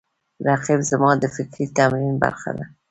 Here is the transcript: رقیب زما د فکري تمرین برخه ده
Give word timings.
رقیب 0.47 0.81
زما 0.89 1.11
د 1.21 1.25
فکري 1.35 1.65
تمرین 1.77 2.15
برخه 2.23 2.51
ده 2.57 2.65